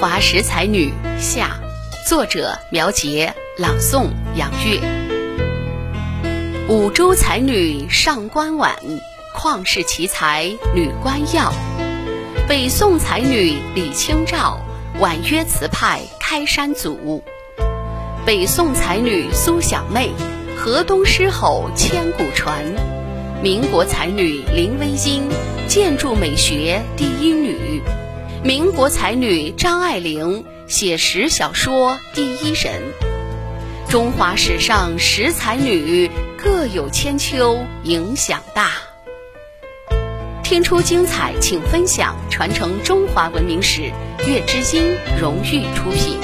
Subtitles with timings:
[0.00, 1.60] 华十才女下，
[2.08, 4.80] 作者苗杰，朗诵杨月。
[6.68, 8.74] 五洲才女上官婉，
[9.36, 10.44] 旷世奇才
[10.74, 11.52] 吕观耀。
[12.48, 14.58] 北宋才女李清照，
[14.98, 17.22] 婉约词派开山祖。
[18.24, 20.10] 北宋才女苏小妹，
[20.56, 22.64] 河东狮吼千古传。
[23.42, 25.28] 民国才女林徽因，
[25.68, 27.82] 建筑美学第一女。
[28.44, 32.82] 民国才女张爱玲，写实小说第一人。
[33.88, 38.72] 中华史上十才女，各有千秋，影响大。
[40.42, 43.92] 听出精彩，请分享，传承中华文明史。
[44.26, 46.18] 月之音荣誉出品。